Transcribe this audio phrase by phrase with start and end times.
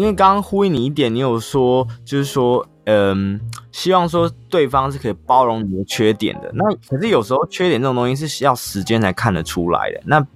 [0.00, 3.38] 因为刚刚呼应你一点，你有说就是说，嗯，
[3.70, 6.50] 希望说对方是可以包容你的缺点的。
[6.54, 10.00] 那可是有时候缺点这种东西是要时间才看得出来的。
[10.06, 10.26] 那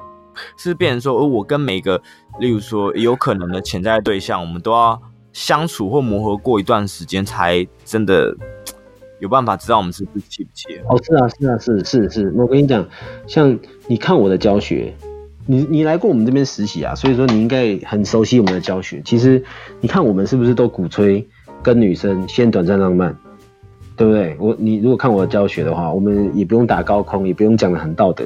[0.59, 1.99] 是变成说，我跟每个，
[2.41, 5.01] 例如说有可能的潜在对象，我们都要
[5.33, 8.37] 相处或磨合过一段时间，才真的
[9.19, 10.79] 有办法知道我们是不是契不契。
[10.91, 12.31] 哦，是啊，是啊，是是是。
[12.37, 12.87] 我跟你讲，
[13.27, 14.95] 像你看我的教学。
[15.47, 19.03] 你你来过我们这边实习啊，所以说你应该很熟悉我们的教学。
[19.05, 19.43] 其实
[19.81, 21.27] 你看我们是不是都鼓吹
[21.63, 23.17] 跟女生先短暂浪漫，
[23.97, 24.37] 对不对？
[24.39, 28.25] 我你如果看我的教学的话，我们也不用打高空，也不用讲得很道德。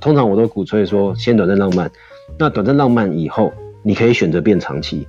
[0.00, 1.90] 通常我都鼓吹说先短暂浪漫，
[2.38, 3.50] 那短暂浪漫以后
[3.82, 5.06] 你可以选择变长期。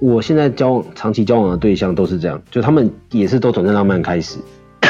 [0.00, 4.38] 我现在交往长期交往的对象都是这样，就他们也是都短暂浪漫开始，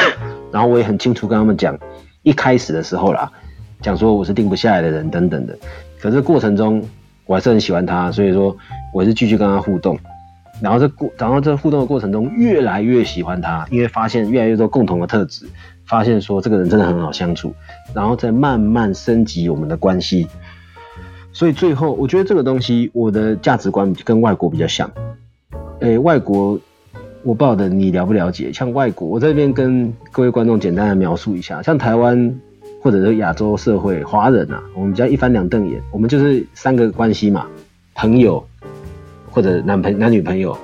[0.51, 1.77] 然后我也很清楚跟他们讲，
[2.23, 3.31] 一开始的时候啦。
[3.85, 5.55] 讲说我是定不下来的人等等的，
[6.01, 6.83] 可是过程中
[7.27, 8.57] 我还是很喜欢他，所以说
[8.91, 9.95] 我是继续跟他互动，
[10.59, 15.45] 然后这过，然后这互动的过程中越来越喜欢他，因为发现越来越多共同的特质，
[15.85, 17.53] 发现说这个人真的很好相处，
[17.93, 20.27] 然后再慢慢升级我们的关系，
[21.31, 24.89] 所以最后我觉得这个东西我的价值观跟外国比较像，
[25.81, 26.59] 诶，外国
[27.21, 32.35] 我不晓得你了不了解，像外国我在这边跟各位观众简单的描述一下，像台湾。
[32.85, 37.47] 或者是亚洲社会华人啊，我们比较一翻两瞪眼，我们就是三个关系嘛，
[37.95, 38.45] 朋友
[39.31, 40.55] 或者男朋男女朋友，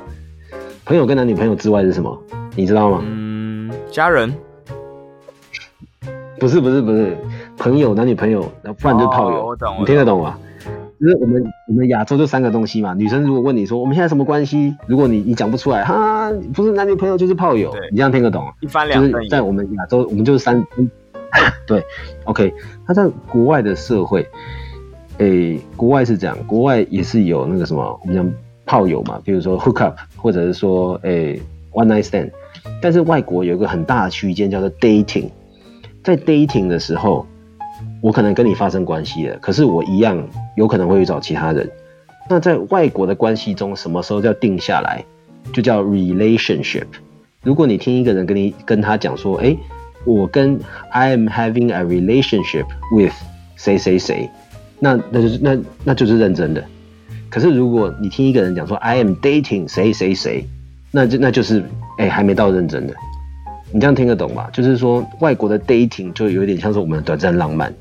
[0.86, 2.16] 朋友跟男女朋友之外是什么？
[2.56, 3.02] 你知道吗？
[3.04, 4.32] 嗯，家人。
[6.40, 7.18] 不是不是不是，
[7.58, 9.38] 朋友男女朋友，那不然就是炮友。
[9.38, 10.38] 哦，我懂，你听得懂吗？
[11.00, 12.94] 就是我们我们亚洲就三个东西嘛。
[12.94, 18.46] 女生如果问你说我们现在什么关系，如果你你讲不出来，哈，不是男女朋友就是炮友，你这样听得懂？
[18.60, 19.14] 一翻两瞪眼。
[19.14, 20.64] 就是在我们亚洲，我们就是三。
[21.66, 21.84] 对
[22.26, 22.54] ，OK，
[22.86, 24.28] 他在国外的社会，
[25.18, 28.34] 诶、国外是这样，国外也是有那个什么，我们讲
[28.66, 32.32] 炮友嘛，比如说 hook up，或者是说诶、one night stand，
[32.82, 35.30] 但是外国有一个很大的区间叫做 dating，
[36.04, 37.26] 在 dating 的时候，
[38.02, 40.28] 我可能跟你发生关系了，可是我一样
[40.58, 41.70] 有可能会去找其他人。
[42.30, 45.04] 那在外国的关系中，什么时候叫定下来，
[45.54, 46.88] 就叫 relationship。
[47.44, 49.60] 如果你听一个人跟你跟他讲说，诶、欸。
[50.06, 53.14] 我跟 I am having a relationship with
[53.56, 54.30] 谁谁谁，
[54.80, 56.64] 那那就是那那就是认真的。
[57.30, 60.46] 可是如果你听一个人讲说 I am dating 谁谁谁，
[60.92, 61.64] 那就那就是
[61.98, 62.94] 哎、还没到认真的。
[63.72, 64.50] 你这样听得懂吧？
[64.52, 67.74] 就是说外国的 dating 就有点像是我们的短暂浪漫，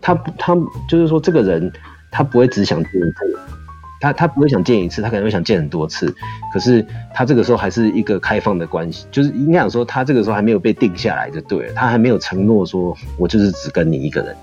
[0.00, 0.56] 他他
[0.88, 1.70] 就是说这个人
[2.10, 3.65] 他不会只想见一。
[4.00, 6.14] 他他不会想见一次，他可能会想见很多次。
[6.52, 6.84] 可是
[7.14, 14.34] 他这个时候还是一个开放的关系，就是应该讲说他这个时候还没有被定下来就对了，他还没有承诺说我就是只跟你一个人。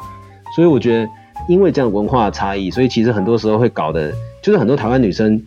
[0.55, 1.09] 所以我觉得，
[1.47, 5.41] 因为这样文化差异，所以其实很多时候会搞得，就是很多台湾女生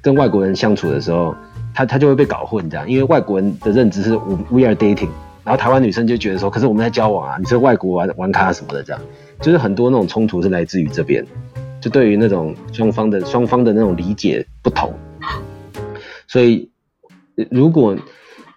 [0.00, 1.34] 跟外国人相处的时候，
[1.74, 4.14] 她她就会被搞混这样，因为外国人的认知是
[4.50, 5.08] we are dating，
[5.42, 9.02] 然后台湾女生就觉得说，可是我们在交往啊，你是外国玩玩咖什么的这样，
[9.40, 11.24] 就是很多那种冲突是来自于这边。
[11.86, 14.92] 就对于那种双方的双方的那种理解不同，
[16.26, 16.68] 所以
[17.48, 17.96] 如果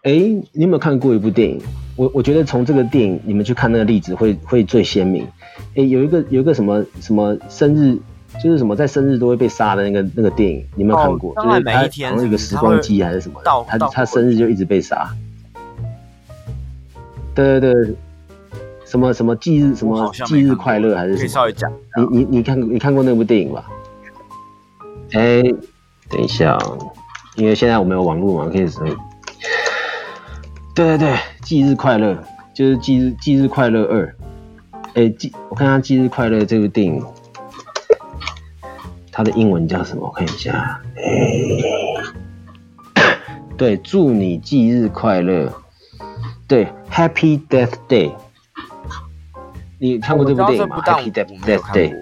[0.01, 0.19] 哎、欸，
[0.51, 1.61] 你有没有看过一部电影？
[1.95, 5.27] 我我觉得从这个电影你们去看那个例子会会最鲜明。
[5.75, 7.99] 哎、欸，有一个有一个什么什么生日，
[8.43, 11.31] 就是什么在生日都会被杀的那个那个电影，你有没有看过？
[11.35, 15.07] 哦、就是他好像一个时光机还是什么，他他生日就一直被杀。
[17.35, 17.95] 对对对。
[18.89, 21.19] 什么什么忌日什么忌日快乐还是什么？
[21.19, 21.71] 可以稍微讲。
[22.11, 23.63] 你你你看你看过那部电影吧？
[25.13, 25.55] 哎、欸，
[26.09, 26.57] 等一下，
[27.35, 28.83] 因为现在我们有网络嘛，可以说。
[30.73, 32.17] 对对对，忌日快乐
[32.51, 34.15] 就是忌日忌日快乐二。
[34.95, 37.05] 哎，忌我看下忌日快乐这部电影，
[39.11, 40.07] 它的英文叫什么？
[40.07, 40.81] 我看一下。
[40.95, 41.03] 哎、
[42.95, 43.13] 欸，
[43.55, 45.53] 对，祝你忌日快乐。
[46.47, 48.11] 对，Happy Death Day。
[49.79, 51.95] 你看过这部电影吗？Happy Death Day。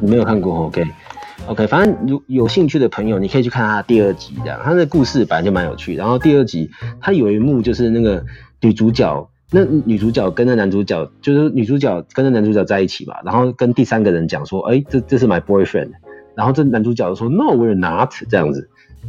[0.00, 5.94] 你没有看过，OK，OK，、反正如有兴趣的朋友，你可以去看他第二集，这样，他的故事本来就蛮有趣。
[5.94, 8.22] 然后第二集，他有一幕就是那个
[8.60, 15.92] 女主角，那女主角跟那男主角，就是女主角跟那男主角在一起嘛，然后跟第三个人讲说，哎、欸，这这是 my boyfriend，
[16.36, 18.68] 然后这男主角就说，No，we're not，这样子。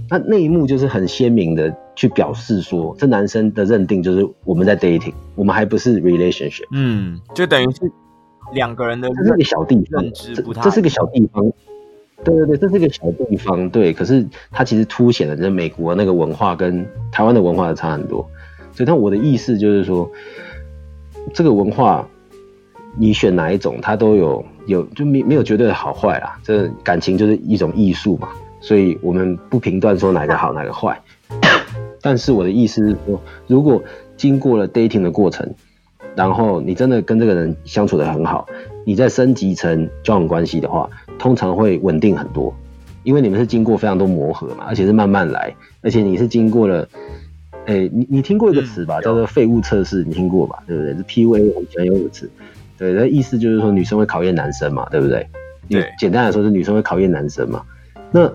[0.10, 6.66] 那那一幕就是很鲜明的去表示说，这男生的认定就是我们在 dating，我们还不是 relationship。
[6.72, 7.92] 嗯，就等于是
[8.54, 9.10] 两个人的。
[9.10, 10.04] 这是个小地方，
[10.34, 11.44] 这这是个小地方。
[12.24, 13.70] 对对对，这是个小地方。
[13.70, 18.26] 对，可是它其实凸显了这美国那个文化跟台湾的文化的差很多。
[18.74, 20.10] 所以，但我的意思就是说，
[21.34, 22.08] 这个文化
[22.98, 26.38] 你选哪一种，它都有有就没没有绝对的好坏啦。
[26.44, 28.30] 这感情就是一种艺术嘛。
[28.62, 31.00] 所以我们不评断说哪个好哪个坏。
[32.06, 33.84] 但是我的意思是说，如果
[34.16, 35.56] 经过了 dating 的过程，
[36.16, 38.46] 然后你真的跟这个人相处的很好，
[38.86, 40.88] 你再升级成交往关系的话，
[41.18, 42.56] 通常会稳定很多，
[43.02, 46.88] 因为你们是经过非常多磨合嘛，而且是慢慢来，而且你是经过了，
[47.66, 50.60] 哎、欸，你你听过一个词吧，嗯、叫做废物测试，你听过吧？
[50.68, 50.94] 对不对？
[50.94, 52.30] 是 PUA 很喜欢用的词，
[52.78, 55.28] 对，那意思就是说女生会考验男生嘛，对不对？
[55.68, 57.64] 对，简单来说是女生会考验男生嘛。
[58.12, 58.32] 那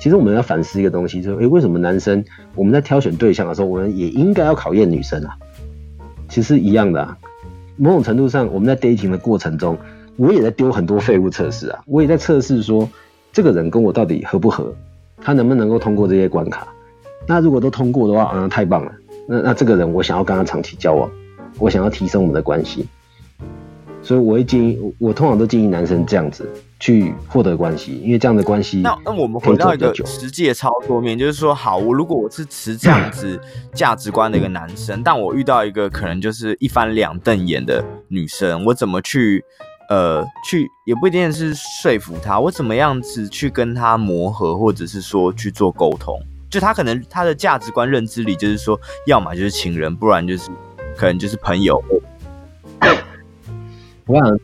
[0.00, 2.24] 其实我们要反思一个东西，就是哎、欸，为什么男生
[2.54, 5.36] 我们在挑选对象的时候，我们也应该要考验女生啊？
[6.28, 7.18] 其实一样的啊，
[7.76, 9.76] 某种程度上，我们在 dating 的过程中，
[10.16, 12.88] 我也在丢很多废物测试啊，我也在测试说，
[13.30, 14.74] 这个人跟我到底合不合，
[15.20, 16.66] 他能不能够通过这些关卡。
[17.26, 18.92] 那如果都通过的话，啊，太棒了。
[19.28, 21.10] 那那这个人，我想要跟他长期交往，
[21.58, 22.86] 我想要提升我们的关系。
[24.02, 26.48] 所以我会建议，我通常都建议男生这样子
[26.78, 28.80] 去获得关系，因为这样的关系。
[28.80, 33.38] 那那我们回到一个实际的操作面，就是说，好，我如果我是持这样子
[33.74, 39.44] 价值观的一个男生，但我遇到一个可能就是一翻两瞪眼的女生，我怎么去
[39.90, 46.18] 呃去也不一定是说服她，我怎么样子去跟她磨合，或者是说去做沟通？
[46.48, 48.76] 就他可能他的价值观认知里就是说，
[49.06, 50.50] 要么就是情人，不然就是
[50.96, 51.80] 可能就是朋友。
[54.10, 54.38] 我想，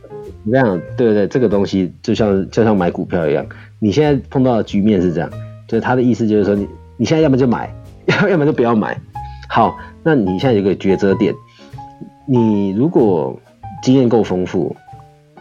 [0.44, 3.44] 我想，对对对，这个东西就像就像买股票一样，
[3.80, 5.28] 你现在碰到的局面是这样，
[5.66, 7.74] 就是他的意思就是说，你你现在要么就买，
[8.06, 8.96] 要要么就不要买。
[9.48, 11.34] 好，那你现在有个抉择点，
[12.28, 13.36] 你如果
[13.82, 14.76] 经验够丰富，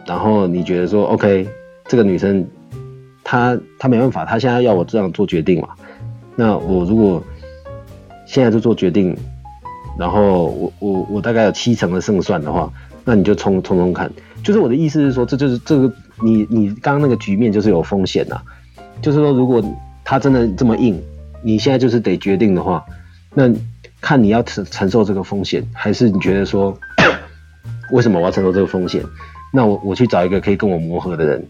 [0.06, 1.46] 然后你觉得说，OK，
[1.86, 2.44] 这个女生
[3.22, 5.68] 她她没办法，她现在要我这样做决定嘛？
[6.34, 7.22] 那我如果
[8.26, 9.16] 现在就做决定，
[9.96, 12.72] 然后我我我大概有七成的胜算的话。
[13.08, 14.10] 那你就冲冲冲看，
[14.42, 18.36] 就是我的意思是说，这就是这个你你刚刚那个局面就是有风险呐，
[19.00, 19.62] 就是说如果
[20.04, 21.00] 他真的这么硬，
[21.40, 22.84] 你现在就是得决定的话，
[23.32, 23.48] 那
[24.00, 26.76] 看你要承承受这个风险，还是你觉得说，
[27.92, 29.00] 为什么我要承受这个风险？
[29.52, 31.46] 那我我去找一个可以跟我磨合的人。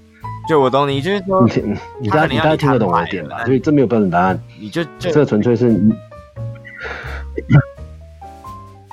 [0.46, 3.44] 就我懂你，就是说你你大概你大概听得懂我的点吧？
[3.46, 5.74] 所以这没有标准答案，你就这个纯粹是。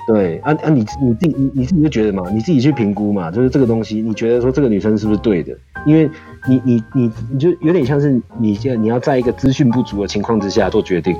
[0.06, 5.56] 对啊啊，你你自己你你自己就觉得嘛，你自己去评估嘛，就是这个东西，你觉得说这个女生是不是对的？
[5.86, 6.10] 因为
[6.46, 11.16] 你你你你就有点像是你现你要在一个资讯不足的情况之下做决定，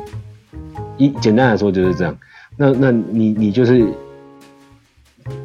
[0.99, 2.15] 一简单来说就是这样。
[2.59, 3.87] 那那你你就是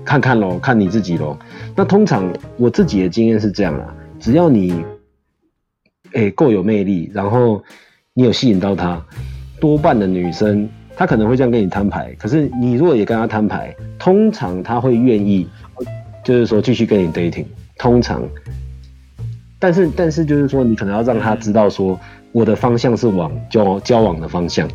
[0.03, 1.38] 看看喽，看你自己喽。
[1.75, 4.83] 那通常我自己的经验是这样啦，只要你
[6.12, 7.63] 诶够有魅力，然后
[8.13, 9.01] 你有吸引到她，
[9.62, 10.68] 多半的女生。
[11.00, 15.48] 他可能会这样跟你摊牌，可是你如果也跟他摊牌，通常他会愿意，
[16.25, 17.46] 就是说继续跟你 dating。
[17.78, 18.22] 通常，
[19.57, 21.98] 但是但是就是说，你可能要让他知道说，
[22.34, 24.68] 我的方向是往交交往的方向，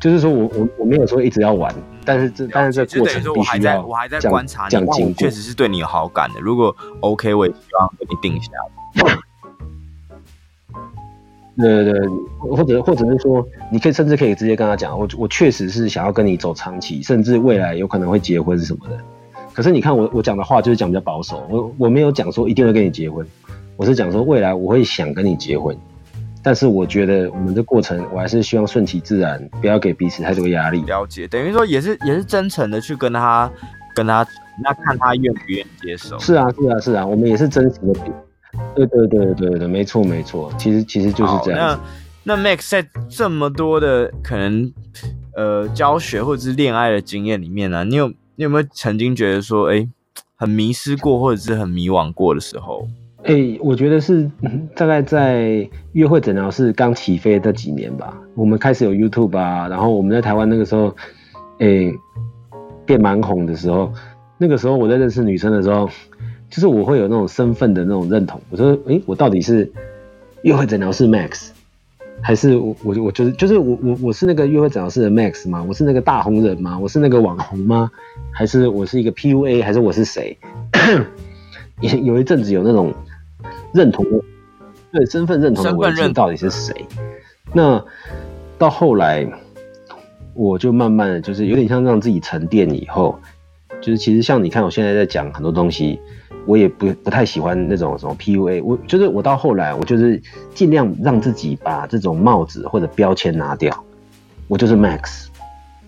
[0.00, 1.72] 就是说我我我没有说一直要玩，
[2.04, 6.40] 但是这但是这过程必须要我还在观察你，确实是对你有好感的。
[6.40, 9.16] 如果 OK，我也希望跟你定下来。
[11.56, 12.08] 对对对，
[12.38, 18.98] 或者或者是说，你可以甚至可以直接跟他讲，我我确实是想要跟你走长期，甚至未来有可能会结婚什么的。
[19.54, 23.26] 可是你看我我讲的话就是讲比较保守，我我没有讲说一定会跟你结婚，
[23.76, 25.74] 我是讲说未来我会想跟你结婚，
[26.42, 30.82] 但是我觉得我们的过程我还是希望顺其自然，不要给彼此太多压力。
[30.82, 33.50] 了解，等于说也是也是真诚的去跟他
[33.94, 34.26] 跟他，
[34.62, 36.18] 那看他愿不愿意接受。
[36.18, 38.00] 是啊是啊是啊，我们也是真诚的。
[38.74, 41.80] 对对对对对，没错没错，其实其实就是这样。
[42.24, 44.72] 那那 Max 在这么多的可能
[45.36, 49.88] 呃教学或者是恋爱的经验里面呢、啊，你有你有没有曾经觉得说，哎，
[50.34, 52.86] 很迷失过或者是很迷惘过的时候？
[53.22, 54.30] 哎，我觉得是
[54.74, 60.94] 大概在约会诊疗室刚起飞的几年吧，我们开始有 YouTube 啊，然后我们在台湾那个时候，
[61.58, 61.92] 哎，
[62.84, 63.92] 变蛮红的时候，
[64.36, 65.88] 那个时候我在认识女生的时候。
[66.50, 69.70] 就是我会有那种身份的那种认同，我说，诶、欸，我到底是
[70.42, 71.48] 约会诊疗室 Max，
[72.20, 75.64] 还是我我我就是就是我我我是那个约会诊疗室的 Max 吗？
[75.66, 76.78] 我是那个大红人吗？
[76.78, 77.90] 我是那个网红吗？
[78.32, 79.62] 还是我是一个 PUA？
[79.62, 80.36] 还是我是谁？
[81.80, 82.94] 有有一阵子有那种
[83.74, 84.04] 认同，
[84.92, 86.72] 对身份认同的危机到底是谁？
[87.52, 87.84] 那
[88.56, 89.28] 到后来，
[90.32, 93.18] 我就慢慢的就是有点像让自己沉淀以后，
[93.80, 96.00] 就是其实像你看，我现在在讲很多东西。
[96.46, 100.22] 我也不不太喜欢那种什么 PUA，我就是我到后来，我就是
[100.54, 103.84] 尽量让自己把这种帽子或者标签拿掉，
[104.46, 105.26] 我就是 Max，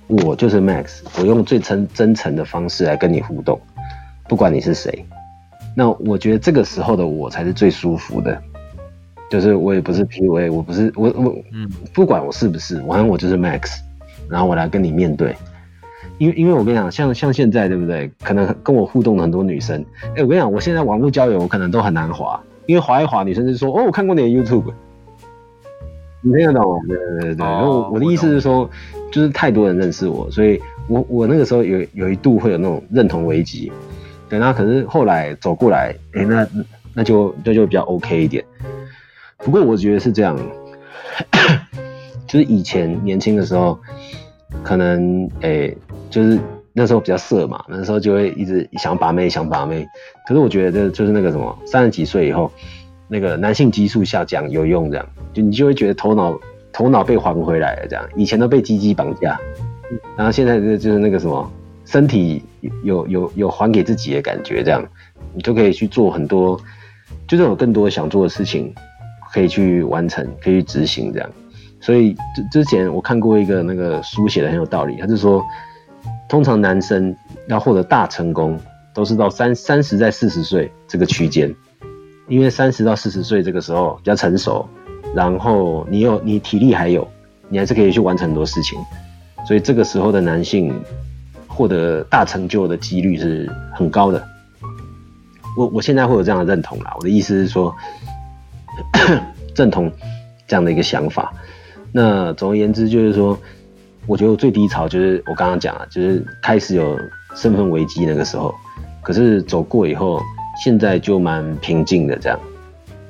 [0.08, 3.60] 我就是 Max，我用最真真诚的方式来跟你互动，
[4.28, 5.06] 不管你是谁，
[5.76, 8.42] 那我觉得这个时候的我才是最舒服的，
[9.30, 13.78] 就是我也不是 PUA，我不是我我嗯，不管我是不是，反正我就是 Max，
[14.28, 15.36] 然后我来跟你面对。
[16.18, 18.10] 因为因为我跟你讲，像像现在对不对？
[18.22, 19.84] 可能跟我互动的很多女生，
[20.16, 24.72] 哎，我跟你讲，我现在网络交友我可能都很难滑，因为滑一滑，女生就说哦，我看过你的 YouTube，
[26.20, 26.80] 你听得懂？
[26.86, 27.46] 对对对对。
[27.46, 28.68] 然后、哦、我的意思是说，
[29.10, 33.70] 就是太多人认识我，所以我我那个时候有有一度会有那种认同危机。
[34.28, 36.46] 对，那可是后来走过来，哎，那
[36.94, 38.44] 那就那就比较 OK 一点。
[39.38, 40.36] 不过我觉得是这样，
[42.26, 43.78] 就是以前年轻的时候，
[44.62, 45.76] 可能诶，
[46.10, 46.38] 就是
[46.72, 49.86] 那时候比较色嘛，那时候就会一直想把妹，想把妹。
[50.26, 52.50] 可是我觉得就是那个什么，三十几岁以后，
[53.08, 56.38] 那个男性激素下降有用，这样就你就会觉得头脑
[56.72, 59.38] 头脑被还回来了，这样以前都被鸡鸡绑架，
[60.16, 61.50] 然后现在就就是那个什么，
[61.84, 62.42] 身体
[62.82, 64.86] 有有有还给自己的感觉，这样
[65.34, 66.60] 你就可以去做很多，
[67.26, 68.74] 就是有更多想做的事情。
[69.30, 71.30] 可以去完成，可以去执行这样，
[71.80, 75.44] 所以之之前我看过一个那个书写的很有道理，他是说，
[76.28, 77.14] 通常男生
[77.48, 78.58] 要获得大成功，
[78.92, 81.54] 都是到三三十在四十岁这个区间，
[82.26, 84.68] 因为三十到四十岁这个时候比较成熟，
[85.14, 87.06] 然后你有你体力还有，
[87.48, 88.78] 你还是可以去完成很多事情，
[89.46, 90.74] 所以这个时候的男性
[91.46, 94.22] 获得大成就的几率是很高的。
[95.56, 97.74] 我我现在会有这样的认同啦，我的意思是说。
[99.56, 99.90] 认同
[100.46, 101.34] 这样的一个想法。
[102.00, 103.36] 那总而言之，就是说，
[104.06, 106.96] 我觉得我最低潮就是我刚刚讲了，就是开始有
[107.34, 108.54] 身份危机那个时候。
[109.02, 110.22] 可是走过以后，
[110.62, 112.38] 现在就蛮平静的，这样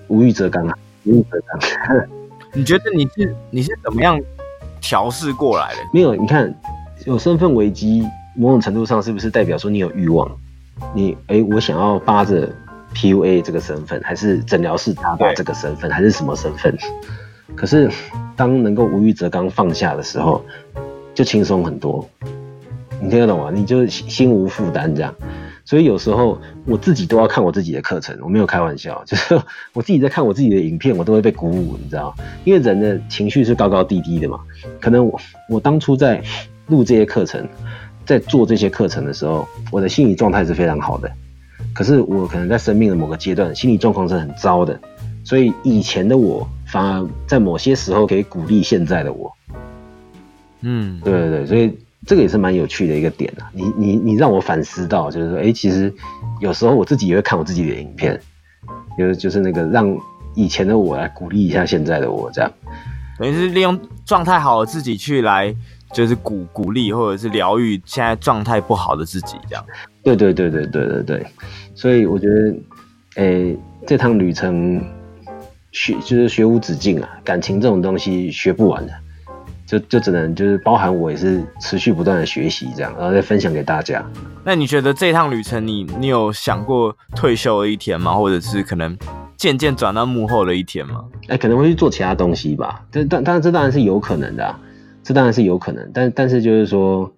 [0.06, 2.08] 无欲则刚啊，无欲则刚。
[2.54, 4.18] 你觉得你是你是怎么样
[4.80, 5.80] 调试过来的？
[5.92, 6.50] 没有，你看
[7.04, 8.02] 有身份危机，
[8.34, 10.26] 某种程度上是不是代表说你有欲望？
[10.94, 12.48] 你哎、欸，我想要扒着。
[12.94, 16.74] PUA 这个身份，还是诊疗室搭档这个身份，还是什么身份？
[17.54, 17.90] 可是
[18.36, 20.44] 当能够无欲则刚放下的时候，
[21.14, 22.08] 就轻松很多。
[23.00, 23.50] 你听得懂吗？
[23.54, 25.14] 你就心无负担这样。
[25.64, 29.38] 所以有时候我自己都要看我自己的课程，我没有开玩笑， 就是
[29.74, 32.14] 我自己在看我自己的影片，我都会被鼓舞，你知道？
[32.44, 34.40] 因为人的情绪是高高低低的嘛。
[34.80, 36.22] 可能我我当初在
[36.68, 37.46] 录这些课程，
[38.06, 41.10] 在做这些课程的时候，我的心理状态是非常好的。
[41.74, 44.80] 可是我可能在生命的某个阶段，心理状况是很糟的，
[45.22, 49.32] 所以以前的我反而在某些时候可以鼓励现在的我。
[50.60, 53.50] 嗯，对对对，所以这个也是蛮有趣的一个点啊。
[53.52, 55.92] 你你你让我反思到，就是说，哎，其实
[56.40, 58.20] 有时候我自己也会看我自己的影片，
[58.98, 59.96] 就是就是那个让
[60.34, 62.52] 以前的我来鼓励一下现在的我，这样
[63.18, 65.54] 等于是利用状态好的自己去来。
[65.90, 69.64] 就是鼓鼓励或者是疗愈现在状态不好的自己，这样。
[70.02, 71.26] 对对对对对对对，
[71.74, 72.54] 所以我觉得，
[73.14, 74.84] 诶、欸，这趟旅程
[75.78, 78.92] 学就是学无止境啊，感情这种东西学不完的，
[79.64, 84.04] 就就只能就是包含我也是持续不断的学习这样，然后再分享给大家。
[84.42, 88.12] 那你觉得这趟旅程你，你你有想过退休的一天吗？
[88.12, 88.98] 或者是可能
[89.36, 91.04] 渐渐转到幕后的一天吗？
[91.28, 94.58] 哎、欸，可能会去做其他东西吧，但但但这当然是有可能的啊。
[95.04, 97.10] 这当然是有可能，但但是就是说，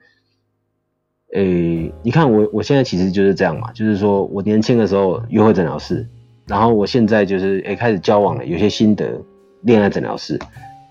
[1.33, 6.07] 诶、欸，你看我我现在其实就是这样嘛，就是说我年轻的时候约会诊疗室，
[6.51, 9.09] 然后我现在就是诶、欸、开始交往了，有些心得，
[9.61, 10.37] 恋爱诊疗室，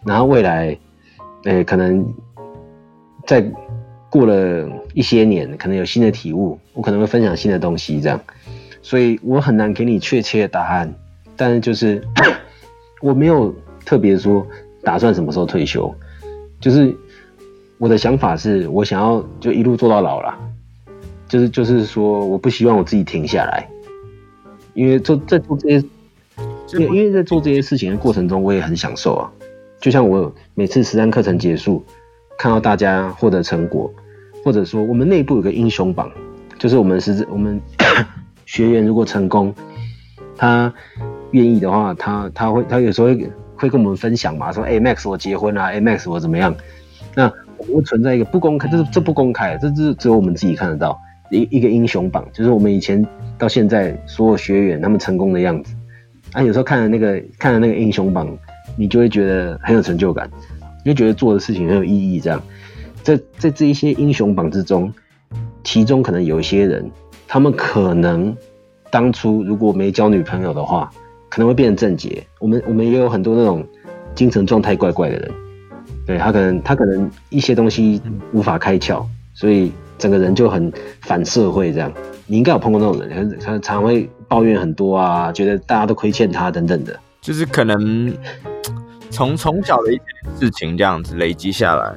[0.06, 0.68] 然后未来，
[1.44, 2.08] 诶、欸、可能
[3.28, 3.46] 再
[4.10, 8.18] 过了一些年，可能有新的体悟，我可能会分享新的东西，这样，
[8.82, 10.94] 所以我很难给你确切的答案，
[11.36, 12.02] 但是就是
[13.04, 14.48] 我没有特别说
[14.82, 15.94] 打算什么时候退休。
[16.62, 16.96] 就是
[17.78, 20.34] 我的想法是，我想要就一路做到老了，
[21.28, 23.68] 就是就是说，我不希望我自己停下来，
[24.80, 25.84] 因为做在做这些，
[26.80, 29.30] 因为在做这些事情的过程中，我也很享受啊。
[29.82, 31.84] 就像我每次实战课程结束，
[32.38, 33.92] 看到大家获得成果，
[34.44, 36.10] 或者说我们内部有个英雄榜，
[36.58, 37.60] 就是我们是我们
[38.46, 39.54] 学员如果成功，
[40.38, 40.74] 他
[41.32, 43.30] 愿意的话，他他会他有时候会。
[43.62, 44.54] 会跟我们分享嘛？
[44.54, 46.56] 说，哎、欸、，Max，我结婚啊，哎、欸、，Max，我怎么样？
[47.14, 47.26] 那
[47.58, 50.98] 我们会存在一个不公开，这是这不公开，这是只有我们自己看得到
[51.32, 53.06] 一一个英雄榜，就是我们以前
[53.38, 55.74] 到现在所有学员他们成功的样子。
[56.32, 58.30] 啊，有时候看了那个看了那个英雄榜，
[58.78, 60.30] 你就会觉得很有成就感，
[60.84, 62.20] 你就觉得做的事情很有意义。
[62.20, 62.42] 这样，
[63.02, 64.94] 在在这一些英雄榜之中，
[65.64, 66.90] 其中可能有一些人，
[67.28, 68.36] 他们可能
[68.90, 70.92] 当初如果没交女朋友的话。
[71.32, 73.64] 可能会变成正结，我们我们也有很多那种
[74.16, 75.32] 精神状态怪怪的人，
[76.08, 78.02] 对，他可能他可能一些东西
[78.34, 79.06] 无法开窍，
[79.36, 81.92] 所以整个人就很反社会这样。
[82.26, 87.00] 你应该有碰过那种人，他常常会抱怨很多啊，觉得大家都亏欠他等等的。
[87.22, 88.12] 就是可能
[89.12, 90.02] 从从小的一些
[90.40, 91.94] 事情这样子累积下来。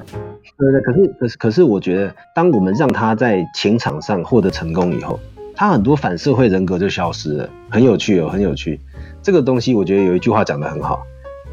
[0.57, 5.19] 对对，可是可是可是，我觉得，当我们让他在情场上获得成功以后，
[5.55, 8.79] 他很多反社会人格就消失了，很有趣哦，很有趣。
[9.21, 11.01] 这个东西，我觉得有一句话讲得很好：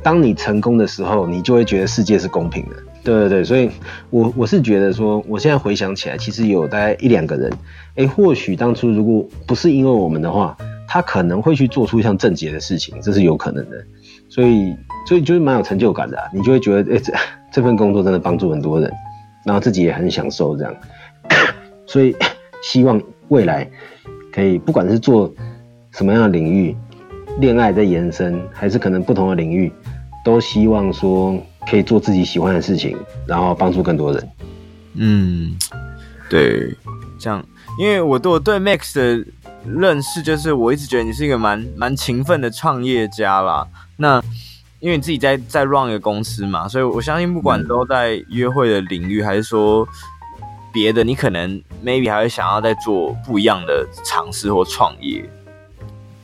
[0.03, 2.77] 当你成功的时候，你就会觉得世界是公平的。
[3.03, 3.71] 对对对，所以
[4.11, 7.51] 我我是觉得说，我现在回想起来，其实有大概一两个人，
[7.95, 10.55] 诶，或许当初如果不是因为我们的话，
[10.87, 13.77] 他可能会去做出像郑捷的事情，这是有可能的。
[14.29, 14.77] 所以，
[15.09, 17.13] 所以就是蛮有成就感的，你就会觉得，诶，这
[17.51, 18.93] 这份工作真的帮助很多人，
[19.47, 20.75] 然后自己也很享受这样。
[21.87, 22.15] 所以，
[22.63, 23.67] 希望未来
[24.31, 25.33] 可以，不管是做
[25.93, 26.77] 什么样的领域，
[27.39, 29.73] 恋爱在延伸，还是可能不同的领域，
[30.23, 31.35] 都希望说。
[31.69, 34.31] 可以做自己喜欢的事情，然后帮助更多人。
[34.95, 35.57] 嗯，
[36.29, 36.75] 对，
[37.19, 37.45] 这样，
[37.79, 39.25] 因为我对我对 Max 的
[39.65, 43.67] 认识就是，我一直觉得你是一个蛮蛮勤奋的创业家啦。
[43.97, 44.23] 那
[44.81, 49.87] 因为你自己在在 run 一个公司嘛，所以我相信不管都在约会的领域，还是说
[50.73, 55.29] 别的，你可能 maybe 还会想要再做不一样的尝试或创业。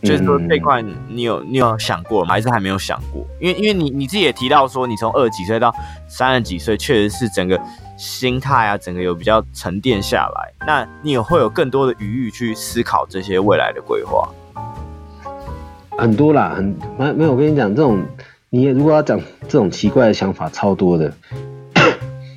[0.07, 2.33] 就是说这块你有你有想过吗？
[2.33, 3.27] 还是还没有想过？
[3.41, 5.75] 因为因为你你自己也提到说，你从二十几岁到
[6.09, 7.61] 三十几岁，确实是整个
[7.97, 10.53] 心态啊，整个有比较沉淀下来。
[10.67, 14.29] 那你也会有更多的余裕去思考这些未来的规划？
[15.99, 17.33] 很多啦，很没没有。
[17.33, 18.01] 我跟你讲，这种
[18.51, 21.13] 你如果要讲这种奇怪的想法，超多的，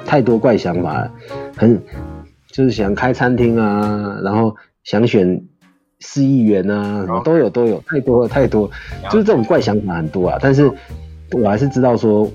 [0.05, 1.11] 太多怪想法了。
[1.55, 1.81] 很
[2.47, 5.43] 就是想开餐厅啊，然后想选。
[6.01, 8.70] 四亿元啊，什么都有都有，太多了太多，
[9.12, 10.38] 就是这种怪想法很多啊。
[10.41, 10.72] 但是
[11.32, 12.29] 我还是知道说，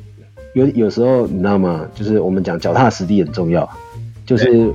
[0.52, 1.86] 有有时候你知道吗？
[1.94, 3.68] 就是我们讲脚踏实地很重要，
[4.26, 4.70] 就是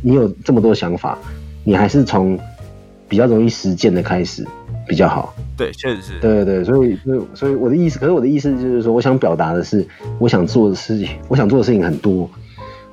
[0.00, 1.18] 你有这么多想法，
[1.64, 2.38] 你还是从
[3.08, 4.42] 比较容易实践的开始
[4.88, 5.34] 比较好。
[5.56, 6.18] 对，确实是。
[6.20, 9.86] 对对对，所以所以所以我的意思，可是我的意思就是说，我想表达的是，
[10.18, 12.30] 我想做的事情，我想做的事情很多，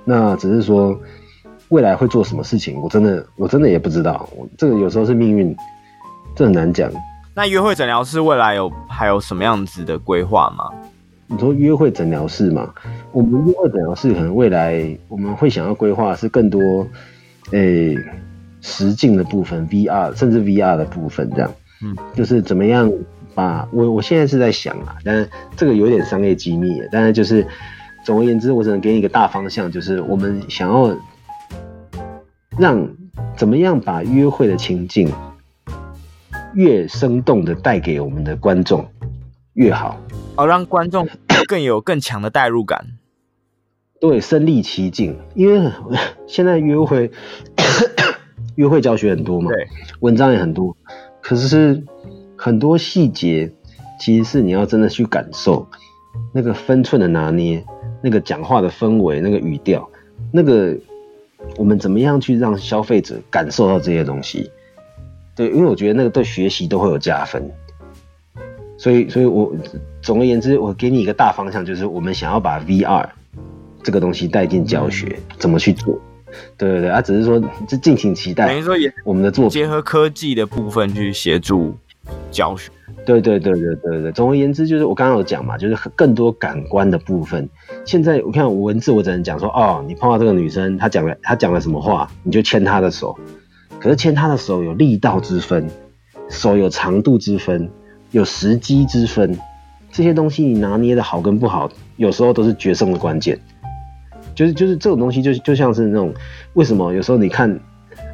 [0.04, 1.00] 那只是说。
[1.72, 2.82] 未来会做什么事情？
[2.82, 4.30] 我真的，我真的也不知道。
[4.36, 5.56] 我这个有时候是命运，
[6.36, 6.92] 这很难讲。
[7.34, 10.66] 那约会诊疗室未来有还有什么样子的规划吗？
[11.28, 12.74] 你说约会诊疗室嘛？
[13.14, 16.86] 我们约会诊疗室可能未来我们会想要规划是更多，
[17.52, 18.04] 诶、欸，
[18.60, 21.50] 实境的部分，VR 甚至 VR 的部分，这样。
[21.82, 22.92] 嗯，就是怎么样
[23.34, 27.48] 把我我现在是在想啊，但是这个有点商业机密，但是就是
[28.04, 30.94] 总而言之，我只能给你一个大方向，就是我们想要。
[32.62, 32.88] 让
[33.36, 35.12] 怎么样把约会的情境
[36.54, 38.88] 越生动的带给我们的观众
[39.54, 40.00] 越好，
[40.36, 41.10] 哦，让观众
[41.50, 42.86] 更有更强的代入感，
[44.00, 45.18] 对，身临其境。
[45.34, 45.72] 因为
[46.28, 47.10] 现在约会
[48.54, 49.68] 约会教学很多嘛，对，
[50.02, 50.78] 文章也很多，
[51.20, 51.84] 可是
[52.38, 53.52] 很多细节
[54.00, 55.68] 其实是你要真的去感受
[56.32, 57.66] 那个分寸的拿捏，
[58.04, 59.90] 那个讲话的氛围，那个语调，
[60.32, 60.78] 那个。
[61.58, 64.50] 我们怎么样去让消费者感受到这些东西？
[65.36, 67.50] 对，因为我觉得那个对学习都会有加分。
[68.78, 69.54] 所以，所以我
[70.02, 73.08] 总而言之，我给你一个大方向，就是我们想要把 VR
[73.84, 76.00] 这个东西带进教学，怎么去做？
[76.58, 78.48] 对对对，啊，只是说，就敬请期待。
[78.48, 81.76] 等于说，也我们的做结合科技的部分去协助
[82.32, 82.72] 教学。
[83.06, 87.50] 对对对对对对，总而言之就是我刚刚有讲嘛，就是更多感官的部分。
[87.86, 93.18] 现在我看文字，我只能讲说，哦，你碰到这个女生，她讲了她讲了什么话，你就牵她的手。
[93.80, 95.68] 可是牵她的手有力道之分，
[96.30, 97.70] 手有长度之分，
[98.12, 99.38] 有时机之分，
[99.92, 103.40] 这些东西你拿捏的好跟不好，有时候都是决胜的关键。
[104.36, 106.14] 就是就是这种东西就，就像是那种
[106.54, 107.60] 为什么有时候你看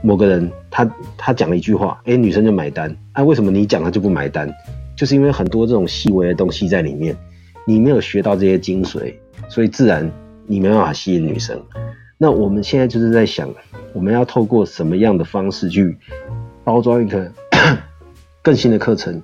[0.02, 4.52] 某个人他他讲了一句话，哎，女生就买单，哎、啊，为什么你讲了就不买单？
[4.97, 7.15] 就是因为很多这种细微的东西在里面，
[7.65, 9.13] 你没有学到这些精髓，
[9.47, 10.12] 所以自然
[10.47, 11.62] 你没办法吸引女生。
[12.17, 13.47] 那我们现在就是在想，
[13.93, 15.95] 我们要透过什么样的方式去
[16.63, 17.31] 包装一个
[18.41, 19.21] 更新的课程，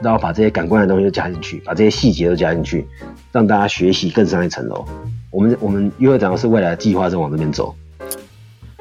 [0.00, 2.86] 然后把这些感官的东西都加进去，把这些细节都加进去，
[3.32, 4.84] 让大家学习更上一层楼。
[5.32, 7.74] 我们我们约会诊疗室未来的计划是往这边走。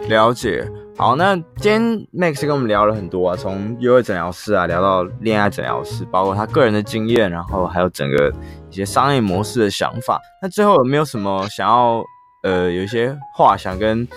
[0.08, 0.70] 了解。
[0.98, 1.82] 好，那今天
[2.14, 8.32] Max 跟我们聊了很多啊，从约会诊疗师啊聊到恋爱诊疗师，包括他个人的经验，然后还有整个
[8.70, 10.22] 一些商业模式的想法。
[10.42, 12.04] 那最后有没有什么想要
[12.44, 14.08] 呃有一些话想跟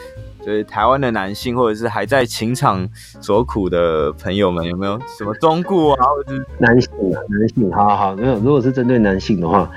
[0.44, 2.86] 就是台湾的男性或者是还在情场
[3.18, 6.04] 所苦的朋友们，有没有什么忠告啊？
[6.04, 8.34] 或者男性啊，男性，好好好，没有。
[8.40, 9.70] 如果是针对男性的话，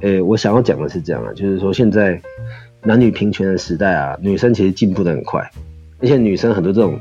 [0.00, 2.20] 呃，我想要讲的是这样啊，就是说现在
[2.82, 5.48] 男女平权的时代啊，女生其实进步的很快。
[6.00, 6.98] 而且女生很多这种，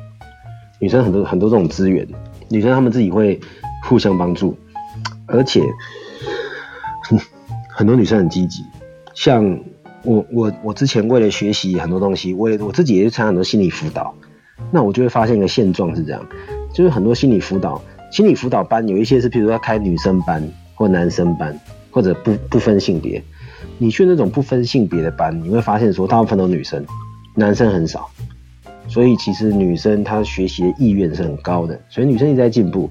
[0.79, 2.07] 女生很多很多这种资源，
[2.49, 3.39] 女生她们自己会
[3.83, 4.57] 互相帮助，
[5.25, 5.63] 而且
[7.75, 8.63] 很多女生很积极，
[9.13, 9.59] 像
[10.03, 14.13] 我我我之前为了学习很多东西，我也我自己也是参加很多心理辅导，
[14.71, 16.25] 那我就会发现一个现状是这样，
[16.73, 17.81] 就是很多心理辅导
[18.12, 21.57] 心理辅导班有一些是，譬如说开女生班或男生班，
[21.89, 23.23] 或者不不分性别，
[23.77, 26.85] 你去那种不分性别的班，你会发现说大部分都女生，
[27.35, 28.09] 男生很少。
[28.89, 32.89] 所以其实女生她学习的意愿是很高的，所以女生一直在进步。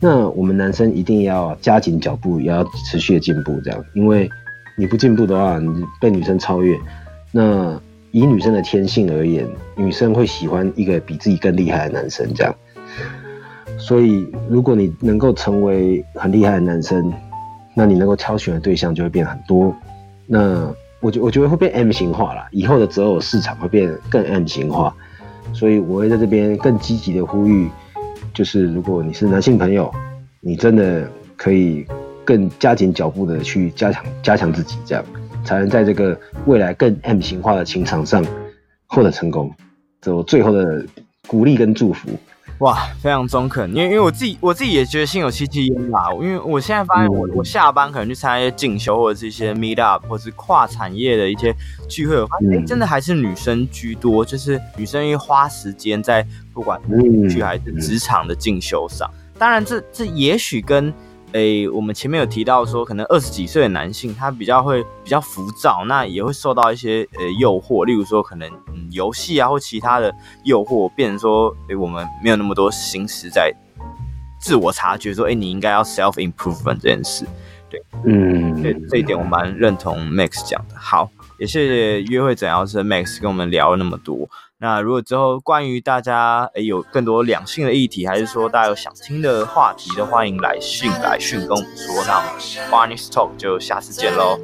[0.00, 4.30] 那我们男生一定要加紧脚步，也要持续的进步，这样，因为
[4.76, 6.78] 你不进步的话，你被女生超越。
[7.32, 7.80] 那
[8.12, 12.54] 以女生的天性而言，女生会喜欢一个比自己更厉害的男生，这样。
[13.76, 17.12] 所以如果你能够成为很厉害的男生，
[17.74, 19.74] 那你能够挑选的对象就会变很多。
[20.26, 24.94] 那我觉我觉得会变 M 型化啦，以后的择偶市场会变更 M 型化。
[25.52, 27.68] 所以我会在这边更积极的呼吁，
[28.32, 29.92] 就是如果你是男性朋友，
[30.40, 31.84] 你真的可以
[32.24, 35.04] 更加紧脚步的去加强加强自己，这样
[35.44, 38.24] 才能在这个未来更 M 型化的情场上
[38.86, 39.52] 获得成功。
[40.00, 40.84] 这我最后的
[41.26, 42.10] 鼓励跟祝福。
[42.58, 51.54] 哇，非常中肯，因为因为我自己我自己也觉得心有戚戚焉啦，因为我现在发现我、嗯、我下班可能去参加一些进修或者是一些 meet up 或者是跨产业的一些
[51.88, 52.58] 聚会，我发现、嗯。
[52.60, 60.92] 欸、真的还是女生居多，就是女生因为花时间在不管兴趣还是职场的进修上，当然这这也许跟。
[61.32, 73.52] 诶、欸，我们前面有提到说，可能二十几岁的男性他比较会比较浮躁，那也会受到一些呃诱惑，例如说可能嗯游戏啊或其他的诱惑，变成说诶、欸，我们没有那么多心思在
[74.40, 77.26] 自我察觉，说诶、欸，你应该要 self improvement 这件事，
[77.68, 80.74] 对，嗯，对，这一点我蛮认同 Max 讲的。
[80.76, 84.28] 好，也谢谢约会诊疗师 Max 跟我们聊了那么多。
[84.60, 92.04] 那如果之后关于大家诶、欸、有更多两性的议题，还是说大家有想听的话题，都欢迎来信来讯跟我们说。
[92.04, 92.32] 那我们
[92.68, 94.36] Barney's Talk 就下次见喽，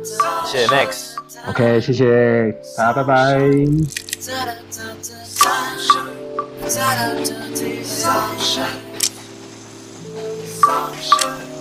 [0.44, 4.13] 谢谢 Max，OK，、okay, 谢谢大家，拜拜。
[4.25, 5.05] Sunshine.
[6.67, 7.85] Sunshine.
[10.65, 11.54] Sunshine.